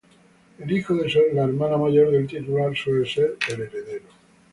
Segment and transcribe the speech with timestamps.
[0.57, 4.05] El hijo de la hermana mayor del titular suele ser el heredero.